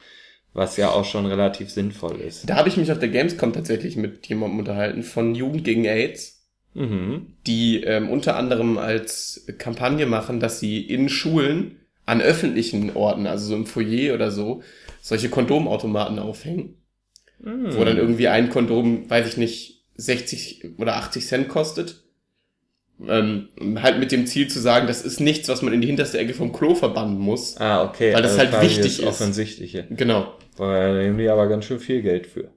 [0.52, 2.48] Was ja auch schon relativ sinnvoll ist.
[2.48, 6.36] Da habe ich mich auf der Gamescom tatsächlich mit jemandem unterhalten von Jugend gegen AIDS.
[6.78, 7.38] Mhm.
[7.46, 13.46] die ähm, unter anderem als Kampagne machen, dass sie in Schulen an öffentlichen Orten, also
[13.46, 14.62] so im Foyer oder so,
[15.00, 16.76] solche Kondomautomaten aufhängen,
[17.38, 22.04] wo dann irgendwie ein Kondom, weiß ich nicht, 60 oder 80 Cent kostet.
[23.06, 23.48] Ähm,
[23.82, 26.32] halt mit dem Ziel zu sagen, das ist nichts, was man in die hinterste Ecke
[26.32, 27.58] vom Klo verbannen muss.
[27.58, 28.14] Ah, okay.
[28.14, 29.06] Weil das halt quasi wichtig das ist.
[29.06, 29.86] Offensichtliche.
[29.90, 30.32] Genau.
[30.56, 32.48] Da nehmen die aber ganz schön viel Geld für.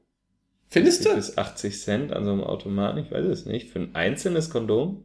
[0.70, 1.16] Findest du?
[1.16, 3.70] Bis 80 Cent an so einem Automaten, ich weiß es nicht.
[3.70, 5.04] Für ein einzelnes Kondom?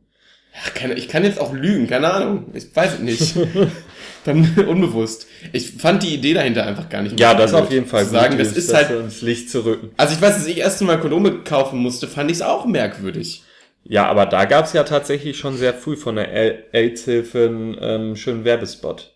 [0.62, 2.46] Ach, keine, ich kann jetzt auch lügen, keine Ahnung.
[2.54, 3.34] Ich weiß es nicht.
[4.24, 5.26] Dann unbewusst.
[5.52, 7.18] Ich fand die Idee dahinter einfach gar nicht.
[7.18, 8.04] Ja, das auf jeden Fall.
[8.04, 8.90] Zu sagen, das ist halt.
[8.90, 9.90] ins Licht zu rücken.
[9.96, 13.42] Also ich weiß, dass ich erst mal Kondome kaufen musste, fand ich es auch merkwürdig.
[13.84, 18.16] Ja, aber da gab's ja tatsächlich schon sehr früh von der Aid- AIDS-Hilfe einen ähm,
[18.16, 19.12] schönen Werbespot.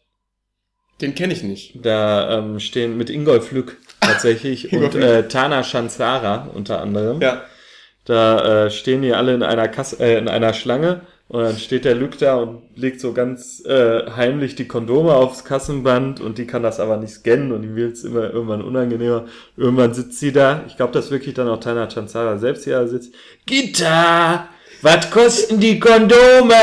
[1.01, 1.85] Den kenne ich nicht.
[1.85, 7.21] Da ähm, stehen mit Ingolf Lück tatsächlich Ingolf und äh, Tana Shanzara unter anderem.
[7.21, 7.43] Ja.
[8.05, 11.85] Da äh, stehen die alle in einer Kasse, äh, in einer Schlange und dann steht
[11.85, 16.47] der Lück da und legt so ganz äh, heimlich die Kondome aufs Kassenband und die
[16.47, 19.27] kann das aber nicht scannen und die will es immer irgendwann unangenehmer.
[19.57, 23.15] Irgendwann sitzt sie da, ich glaube, das wirklich dann auch Tana Chanzara selbst hier sitzt.
[23.45, 24.49] Gitta,
[24.83, 26.55] was kosten die Kondome?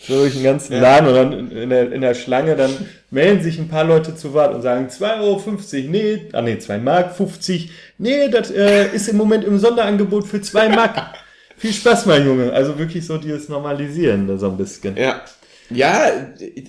[0.00, 0.80] So durch den ganzen Ja.
[0.80, 2.70] Laden und dann in, der, in der Schlange, dann
[3.10, 6.78] melden sich ein paar Leute zu Wort und sagen 2,50 Euro, nee, ah nee, 2
[6.78, 11.14] Mark 50, nee, das äh, ist im Moment im Sonderangebot für 2 Mark.
[11.56, 12.52] Viel Spaß, mein Junge.
[12.52, 14.96] Also wirklich so dieses Normalisieren da so ein bisschen.
[14.96, 15.22] Ja.
[15.70, 16.10] Ja,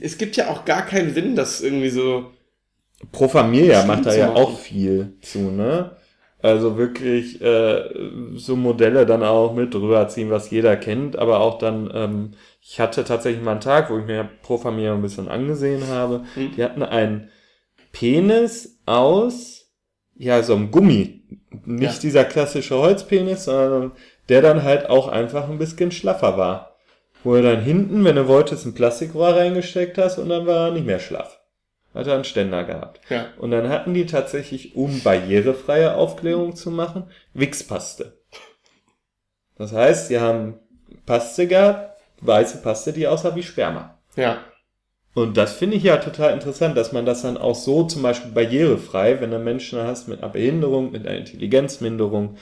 [0.02, 2.32] es gibt ja auch gar keinen Sinn, dass irgendwie so.
[3.12, 5.92] Pro Familia macht da ja auch viel zu, ne?
[6.42, 7.90] Also wirklich äh,
[8.36, 13.04] so Modelle dann auch mit drüberziehen, was jeder kennt, aber auch dann, ähm, ich hatte
[13.04, 16.24] tatsächlich mal einen Tag, wo ich mir Pro Familia ein bisschen angesehen habe.
[16.36, 16.52] Hm.
[16.56, 17.30] Die hatten einen
[17.92, 19.70] Penis aus,
[20.16, 21.24] ja, so einem Gummi.
[21.66, 22.00] Nicht Ja.
[22.02, 23.92] dieser klassische Holzpenis, sondern
[24.30, 26.78] der dann halt auch einfach ein bisschen schlaffer war.
[27.24, 30.72] Wo du dann hinten, wenn du wolltest, ein Plastikrohr reingesteckt hast und dann war er
[30.72, 31.39] nicht mehr schlaff.
[31.94, 33.02] Hat er einen Ständer gehabt.
[33.10, 33.28] Ja.
[33.40, 38.20] Und dann hatten die tatsächlich, um barrierefreie Aufklärung zu machen, Wichspaste.
[39.58, 40.60] Das heißt, sie haben
[41.06, 44.00] Paste gehabt, weiße Paste, die aussah wie Sperma.
[44.16, 44.44] Ja.
[45.16, 48.32] Und das finde ich ja total interessant, dass man das dann auch so zum Beispiel
[48.32, 52.38] barrierefrei, wenn du Menschen hast mit einer Behinderung, mit einer Intelligenzminderung,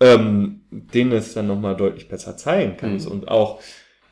[0.00, 3.06] ähm, denen es dann nochmal deutlich besser zeigen kannst.
[3.06, 3.12] Mhm.
[3.12, 3.60] Und auch,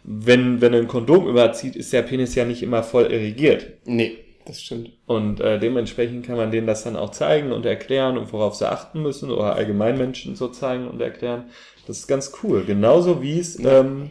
[0.05, 3.79] wenn, wenn du ein Kondom überzieht, ist der Penis ja nicht immer voll irrigiert.
[3.85, 4.91] Nee, das stimmt.
[5.07, 8.69] Und äh, dementsprechend kann man denen das dann auch zeigen und erklären und worauf sie
[8.71, 11.45] achten müssen oder allgemein Menschen so zeigen und erklären.
[11.87, 12.65] Das ist ganz cool.
[12.65, 14.11] Genauso wie es, ähm,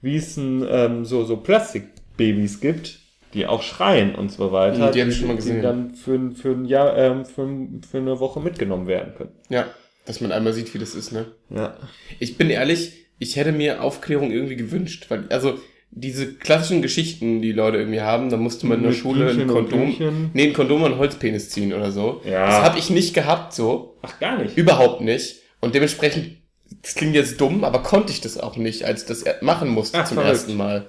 [0.00, 2.98] wie es ein, ähm, so, so Plastikbabys gibt,
[3.34, 4.90] die auch schreien und so weiter.
[4.90, 5.62] Die hab ich schon mal Die gesehen.
[5.62, 7.48] dann für, ein- für ein Jahr, ähm, für,
[7.90, 9.32] für eine Woche mitgenommen werden können.
[9.48, 9.66] Ja.
[10.04, 11.26] Dass man einmal sieht, wie das ist, ne?
[11.48, 11.76] Ja.
[12.18, 15.54] Ich bin ehrlich, ich hätte mir Aufklärung irgendwie gewünscht, weil, also,
[15.94, 19.50] diese klassischen Geschichten, die Leute irgendwie haben, da musste man in der Schule ein Blümchen
[19.50, 22.22] und Kondom, nee, ein Kondom und Holzpenis ziehen oder so.
[22.24, 22.46] Ja.
[22.46, 23.96] Das habe ich nicht gehabt, so.
[24.02, 24.56] Ach, gar nicht.
[24.56, 25.36] Überhaupt nicht.
[25.60, 26.38] Und dementsprechend,
[26.82, 29.98] das klingt jetzt dumm, aber konnte ich das auch nicht, als ich das machen musste
[29.98, 30.32] Ach, zum verrückt.
[30.32, 30.88] ersten Mal.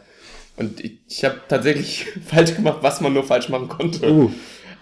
[0.56, 4.10] Und ich, ich habe tatsächlich falsch gemacht, was man nur falsch machen konnte.
[4.10, 4.32] Uh,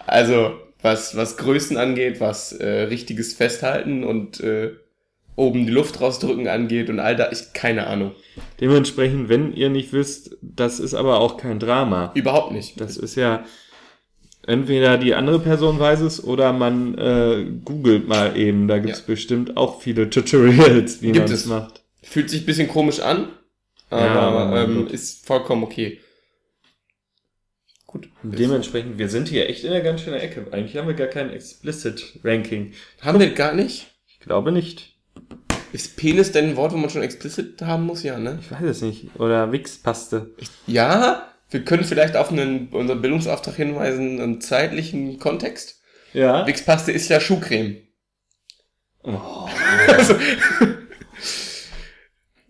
[0.05, 0.51] Also,
[0.83, 4.71] was, was Größen angeht, was äh, richtiges Festhalten und äh,
[5.41, 8.11] oben die Luft rausdrücken angeht und all da, ich keine Ahnung.
[8.59, 12.11] dementsprechend, wenn ihr nicht wisst, das ist aber auch kein Drama.
[12.15, 12.79] Überhaupt nicht.
[12.79, 13.43] Das ist ja
[14.47, 18.67] entweder die andere Person weiß es oder man äh, googelt mal eben.
[18.67, 19.05] Da gibt's Ja.
[19.07, 21.45] bestimmt auch viele Tutorials, wie man es.
[21.45, 21.81] macht.
[22.03, 23.27] Fühlt sich ein bisschen komisch an,
[23.89, 25.99] aber Ja, aber ähm, ist vollkommen okay.
[27.87, 28.09] Gut.
[28.23, 30.47] Dementsprechend, wir sind hier echt in der ganz schönen Ecke.
[30.51, 32.71] Eigentlich haben wir gar kein Explicit Ranking.
[33.01, 33.87] Haben wir gar nicht?
[34.07, 34.90] Ich glaube nicht.
[35.73, 38.03] Ist Penis denn ein Wort, wo man schon explicit haben muss?
[38.03, 38.39] Ja, ne?
[38.41, 39.07] Ich weiß es nicht.
[39.19, 40.31] Oder Wixpaste.
[40.67, 45.81] Ja, wir können vielleicht auf einen, unseren Bildungsauftrag hinweisen, einen zeitlichen Kontext.
[46.13, 46.45] Ja.
[46.45, 47.77] Wixpaste ist ja Schuhcreme.
[49.03, 49.47] Oh.
[49.87, 50.15] Also,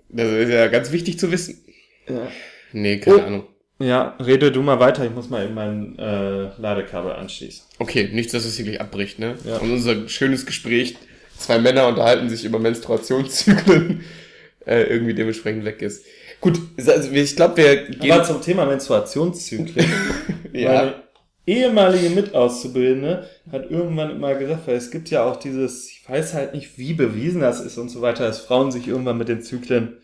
[0.09, 1.63] das ist ja ganz wichtig zu wissen.
[2.07, 2.27] Ja.
[2.73, 3.21] Nee, keine Oh.
[3.21, 3.47] Ahnung.
[3.79, 5.05] ja, rede du mal weiter.
[5.05, 7.63] Ich muss mal eben mein äh, Ladekabel anschließen.
[7.79, 9.35] Okay, nichts, dass es hier gleich abbricht, ne?
[9.45, 9.57] Ja.
[9.57, 10.97] Und unser schönes Gespräch,
[11.41, 14.03] zwei Männer unterhalten sich über Menstruationszyklen,
[14.65, 16.05] äh, irgendwie dementsprechend weg ist.
[16.39, 18.11] Gut, also ich glaube, wir gehen...
[18.11, 19.85] Aber zum Thema Menstruationszyklen.
[20.53, 20.95] ja, Meine
[21.45, 26.53] ehemalige Mitauszubildende hat irgendwann immer gesagt, weil es gibt ja auch dieses, ich weiß halt
[26.53, 29.97] nicht, wie bewiesen das ist und so weiter, dass Frauen sich irgendwann mit den Zyklen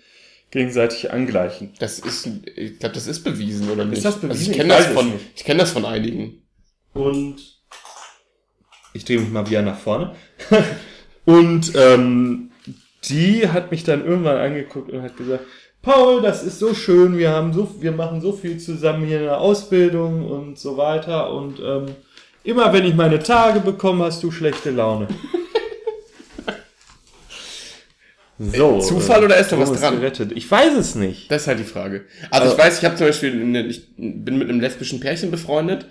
[0.52, 1.73] gegenseitig angleichen.
[1.80, 4.04] das ist, ich glaube, das ist bewiesen, oder nicht?
[4.04, 4.32] das bewiesen?
[4.32, 6.41] Also ich kenne das von, ich kenne das von einigen.
[6.93, 7.38] Und
[8.93, 10.15] ich drehe mich mal wieder nach vorne.
[11.28, 12.52] und ähm,
[13.04, 15.44] die hat mich dann irgendwann angeguckt und hat gesagt,
[15.82, 19.26] Paul, das ist so schön, wir haben so, wir machen so viel zusammen hier in
[19.26, 21.88] der Ausbildung und so weiter und ähm,
[22.46, 25.08] immer wenn ich meine Tage bekomme, hast du schlechte Laune.
[28.40, 30.00] So, Zufall oder ist da was dran?
[30.00, 30.32] Gerettet.
[30.32, 31.32] Ich weiß es nicht.
[31.32, 32.06] Das ist halt die Frage.
[32.30, 35.32] Also, also ich weiß, ich habe zum Beispiel, eine, ich bin mit einem lesbischen Pärchen
[35.32, 35.88] befreundet,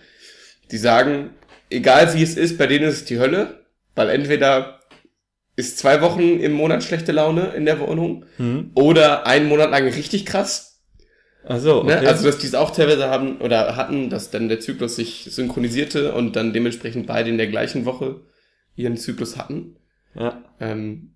[0.70, 1.30] die sagen,
[1.70, 3.64] egal wie es ist, bei denen ist es die Hölle,
[3.96, 4.75] weil entweder
[5.56, 8.70] ist zwei Wochen im Monat schlechte Laune in der Wohnung hm.
[8.74, 10.82] oder einen Monat lang richtig krass.
[11.48, 11.94] Ach so, ne?
[11.94, 12.04] okay.
[12.04, 12.08] ne?
[12.08, 16.12] Also dass die es auch teilweise haben oder hatten, dass dann der Zyklus sich synchronisierte
[16.12, 18.20] und dann dementsprechend beide in der gleichen Woche
[18.74, 19.76] ihren Zyklus hatten.
[20.14, 20.42] Ja.
[20.60, 21.14] Ähm,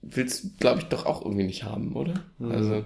[0.00, 2.14] willst, glaube ich, doch auch irgendwie nicht haben, oder?
[2.38, 2.50] Hm.
[2.50, 2.84] Also,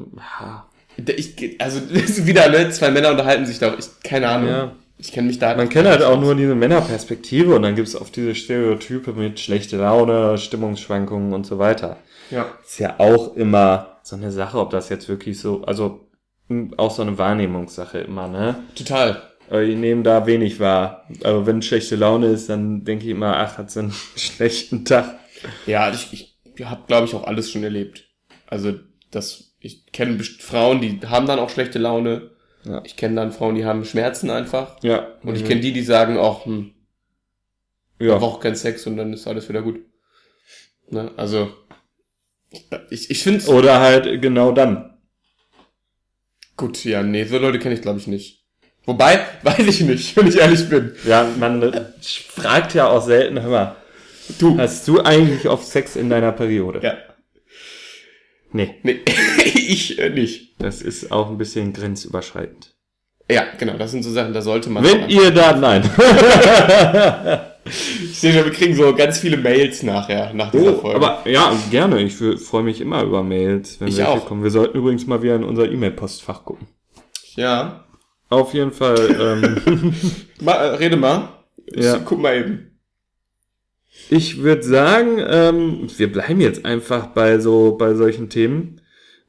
[1.16, 4.48] ich, also das ist wieder, ne, zwei Männer unterhalten sich doch, ich, keine Ahnung.
[4.48, 4.76] Ja.
[4.98, 8.16] Ich kenne mich da Man kennt halt auch nur diese Männerperspektive und dann gibt's oft
[8.16, 11.98] diese Stereotype mit schlechte Laune, Stimmungsschwankungen und so weiter.
[12.30, 12.46] Ja.
[12.64, 16.08] Ist ja auch immer so eine Sache, ob das jetzt wirklich so, also
[16.76, 18.56] auch so eine Wahrnehmungssache immer, ne?
[18.74, 19.22] Total.
[19.48, 21.06] Aber ich nehme da wenig wahr.
[21.22, 25.18] Aber wenn schlechte Laune ist, dann denke ich immer, ach, hat so einen schlechten Tag.
[25.66, 28.04] Ja, ich, ich habe, glaube ich, auch alles schon erlebt.
[28.46, 28.74] Also,
[29.10, 32.30] das, ich kenne Frauen, die haben dann auch schlechte Laune.
[32.66, 32.82] Ja.
[32.84, 34.82] Ich kenne dann Frauen, die haben Schmerzen einfach.
[34.82, 35.06] Ja.
[35.22, 35.36] Und mhm.
[35.36, 36.72] ich kenne die, die sagen auch, hm,
[37.98, 38.16] ja.
[38.16, 39.80] auch kein Sex und dann ist alles wieder gut.
[40.88, 41.10] Ne?
[41.16, 41.52] Also,
[42.90, 44.98] ich, ich finde Oder halt genau dann.
[46.56, 48.46] Gut, ja, nee, so Leute kenne ich glaube ich nicht.
[48.84, 50.94] Wobei, weiß ich nicht, wenn ich ehrlich bin.
[51.06, 53.76] Ja, man fragt ja auch selten, hör mal,
[54.38, 54.58] Du.
[54.58, 56.80] Hast du eigentlich oft Sex in deiner Periode?
[56.82, 56.96] Ja.
[58.52, 58.74] Nee.
[58.82, 59.00] Nee,
[59.44, 60.54] ich äh, nicht.
[60.60, 62.74] Das ist auch ein bisschen grenzüberschreitend.
[63.30, 64.84] Ja, genau, das sind so Sachen, da sollte man.
[64.84, 65.82] Wenn ihr da, nein.
[67.64, 70.96] ich sehe schon, wir kriegen so ganz viele Mails nachher, nach dieser oh, Folge.
[70.96, 72.00] Aber ja, gerne.
[72.02, 74.26] Ich freue mich immer über Mails, wenn ich welche auch.
[74.26, 74.44] kommen.
[74.44, 76.68] Wir sollten übrigens mal wieder in unser E-Mail-Postfach gucken.
[77.34, 77.84] Ja.
[78.28, 79.16] Auf jeden Fall.
[79.20, 79.92] Ähm,
[80.40, 81.28] mal, äh, rede mal.
[81.74, 81.98] Ja.
[82.04, 82.75] guck mal eben.
[84.10, 88.80] Ich würde sagen, ähm, wir bleiben jetzt einfach bei so bei solchen Themen.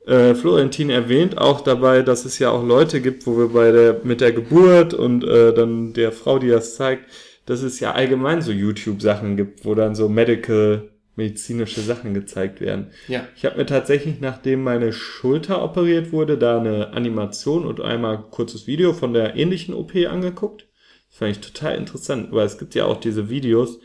[0.05, 4.01] Äh, Florentin erwähnt auch dabei, dass es ja auch Leute gibt, wo wir bei der
[4.03, 7.05] mit der Geburt und äh, dann der Frau, die das zeigt,
[7.45, 12.91] dass es ja allgemein so YouTube-Sachen gibt, wo dann so medical medizinische Sachen gezeigt werden.
[13.07, 13.27] Ja.
[13.35, 18.67] Ich habe mir tatsächlich, nachdem meine Schulter operiert wurde, da eine Animation und einmal kurzes
[18.67, 20.67] Video von der ähnlichen OP angeguckt.
[21.09, 23.79] Das fand ich total interessant, weil es gibt ja auch diese Videos,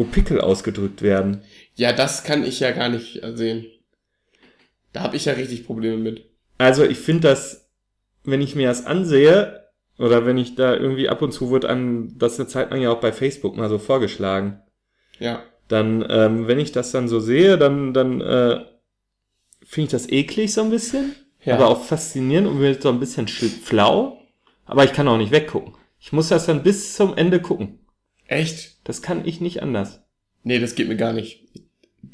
[0.00, 1.42] wo Pickel ausgedrückt werden.
[1.74, 3.66] Ja, das kann ich ja gar nicht sehen.
[4.94, 6.24] Da habe ich ja richtig Probleme mit.
[6.56, 7.68] Also ich finde das,
[8.24, 12.14] wenn ich mir das ansehe, oder wenn ich da irgendwie ab und zu wird an,
[12.16, 14.62] das eine Zeit lang ja auch bei Facebook mal so vorgeschlagen.
[15.18, 15.42] Ja.
[15.68, 18.64] Dann, ähm, wenn ich das dann so sehe, dann, dann äh,
[19.62, 21.14] finde ich das eklig so ein bisschen.
[21.44, 21.56] Ja.
[21.56, 24.18] Aber auch faszinierend und mir so ein bisschen flau.
[24.64, 25.74] Aber ich kann auch nicht weggucken.
[26.00, 27.80] Ich muss das dann bis zum Ende gucken.
[28.30, 28.78] Echt?
[28.84, 30.02] Das kann ich nicht anders.
[30.44, 31.48] Nee, das geht mir gar nicht.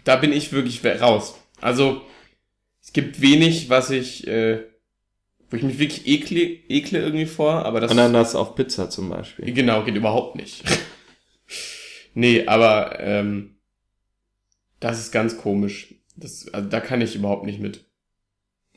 [0.02, 1.38] Da bin ich wirklich raus.
[1.60, 2.00] Also,
[2.82, 4.64] es gibt wenig, was ich, äh,
[5.50, 7.90] wo ich mich wirklich ekle, ekle irgendwie vor, aber das...
[7.90, 9.52] Ananas auf Pizza zum Beispiel.
[9.52, 10.64] Genau, geht überhaupt nicht.
[12.14, 13.58] nee, aber, ähm,
[14.80, 15.96] das ist ganz komisch.
[16.16, 17.84] Das, also da kann ich überhaupt nicht mit.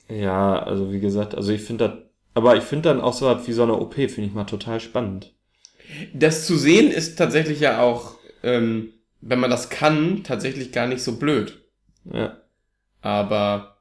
[0.10, 1.98] Ja, also wie gesagt, also ich finde das,
[2.34, 4.82] aber ich finde dann auch so was wie so eine OP, finde ich mal total
[4.82, 5.34] spannend.
[6.14, 11.02] Das zu sehen ist tatsächlich ja auch, ähm, wenn man das kann, tatsächlich gar nicht
[11.02, 11.60] so blöd.
[12.12, 12.42] Ja.
[13.02, 13.78] Aber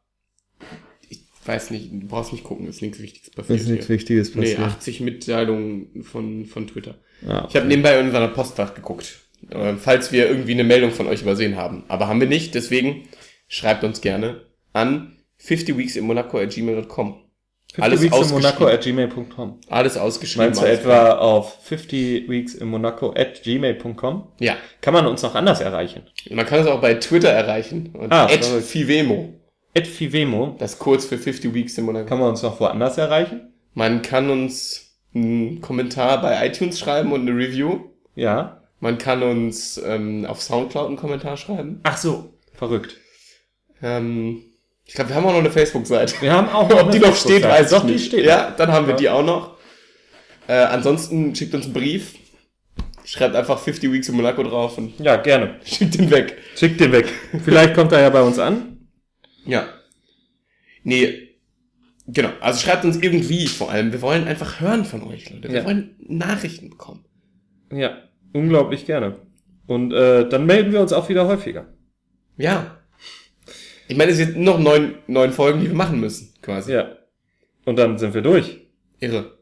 [1.08, 3.60] ich weiß nicht, du brauchst nicht gucken, ist nichts Wichtiges passiert.
[3.60, 4.58] Ist nichts Wichtiges passiert.
[4.58, 6.98] Nee, 80 Mitteilungen von, von Twitter.
[7.26, 7.46] Ja, okay.
[7.50, 11.22] Ich habe nebenbei in unserer Postfach geguckt, äh, falls wir irgendwie eine Meldung von euch
[11.22, 11.84] übersehen haben.
[11.88, 13.08] Aber haben wir nicht, deswegen
[13.48, 14.42] schreibt uns gerne
[14.72, 17.22] an 50weeksinmonaco.gmail.com.
[17.76, 19.60] Alles Monaco at gmail.com.
[19.68, 20.46] Alles ausgeschrieben.
[20.46, 24.28] Meinst du etwa auf 50 weeks in Monaco at gmail.com?
[24.40, 24.56] Ja.
[24.80, 26.02] Kann man uns noch anders erreichen?
[26.30, 27.90] Man kann es auch bei Twitter erreichen.
[27.92, 29.34] Und ah, at Fivemo.
[29.76, 30.56] At Fivemo.
[30.58, 32.08] Das kurz für 50 weeks in Monaco.
[32.08, 33.52] Kann man uns noch woanders erreichen?
[33.74, 37.80] Man kann uns einen Kommentar bei iTunes schreiben und eine Review.
[38.14, 38.62] Ja.
[38.80, 41.80] Man kann uns ähm, auf Soundcloud einen Kommentar schreiben.
[41.82, 42.96] Ach so, verrückt.
[43.82, 44.42] Ähm,
[44.88, 46.14] ich glaube, wir haben auch noch eine Facebook-Seite.
[46.20, 48.04] Wir haben auch noch Ob die noch steht, weiß Doch, ich nicht.
[48.04, 48.24] die steht.
[48.24, 49.58] Ja, dann haben wir die auch noch.
[50.48, 52.14] Äh, ansonsten schickt uns einen Brief.
[53.04, 55.60] Schreibt einfach 50 Weeks in Monaco drauf und ja, gerne.
[55.64, 56.38] Schickt den weg.
[56.56, 57.06] Schickt den weg.
[57.44, 58.88] Vielleicht kommt er ja bei uns an.
[59.44, 59.66] Ja.
[60.84, 61.36] Nee,
[62.06, 62.30] genau.
[62.40, 63.92] Also schreibt uns irgendwie vor allem.
[63.92, 65.48] Wir wollen einfach hören von euch, Leute.
[65.50, 65.64] Wir Ja.
[65.66, 67.04] wollen Nachrichten bekommen.
[67.72, 67.98] Ja,
[68.32, 69.16] unglaublich gerne.
[69.66, 71.66] Und äh, dann melden wir uns auch wieder häufiger.
[72.38, 72.77] Ja.
[73.88, 76.72] Ich meine, es sind noch neun, neun Folgen, die wir machen müssen, quasi.
[76.72, 76.88] Ja.
[77.64, 78.58] Und dann sind wir durch.
[79.00, 79.32] Irre.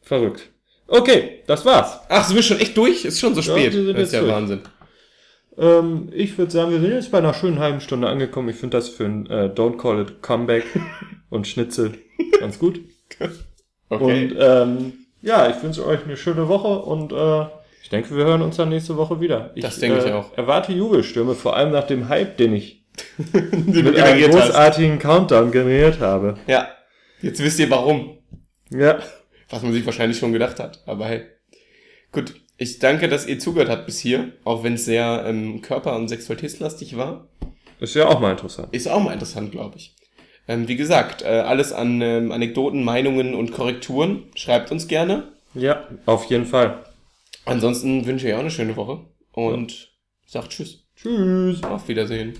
[0.00, 0.50] Verrückt.
[0.88, 1.98] Okay, das war's.
[2.08, 3.04] Ach, sind wir schon echt durch?
[3.04, 3.74] Ist schon so Ja, spät.
[3.96, 4.32] das ist ja durch.
[4.32, 4.60] Wahnsinn.
[5.58, 8.48] Ähm, ich würde sagen, wir sind jetzt bei einer schönen halben Stunde angekommen.
[8.50, 10.64] Ich finde das für ein äh, Don't Call It Comeback
[11.30, 11.92] und Schnitzel
[12.40, 12.80] ganz gut.
[13.88, 14.24] Okay.
[14.24, 17.46] Und ähm, ja, ich wünsche euch eine schöne Woche und äh,
[17.84, 19.52] ich denke, wir hören uns dann nächste Woche wieder.
[19.54, 20.36] Ich, Das denke ich äh, auch.
[20.36, 22.84] Erwarte Jubelstürme, vor allem nach dem Hype, den ich
[23.32, 24.46] mit einem generiert hast.
[24.46, 26.36] großartigen Countdown generiert habe.
[26.46, 26.68] Ja.
[27.22, 28.18] Jetzt wisst ihr warum.
[28.70, 28.98] Ja.
[29.48, 30.82] Was man sich wahrscheinlich schon gedacht hat.
[30.86, 31.22] Aber hey.
[32.12, 32.34] Gut.
[32.58, 34.32] Ich danke, dass ihr zugehört habt bis hier.
[34.44, 37.28] Auch wenn es sehr ähm, körper- und sexualitätslastig war.
[37.80, 38.68] Ist ja auch mal interessant.
[38.72, 39.94] Ist auch mal interessant, glaube ich.
[40.48, 44.24] Ähm, wie gesagt, äh, alles an ähm, Anekdoten, Meinungen und Korrekturen.
[44.34, 45.32] Schreibt uns gerne.
[45.54, 46.84] Ja, auf jeden Fall.
[47.44, 49.00] Ansonsten wünsche ich euch auch eine schöne Woche.
[49.32, 49.92] Und
[50.26, 50.84] sagt Tschüss.
[50.96, 51.62] Tschüss.
[51.62, 52.38] Auf Wiedersehen.